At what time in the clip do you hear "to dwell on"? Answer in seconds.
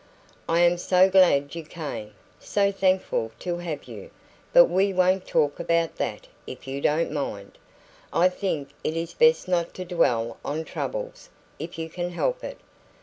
9.75-10.63